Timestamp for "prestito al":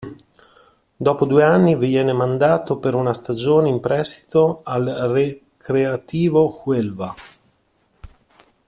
3.79-4.83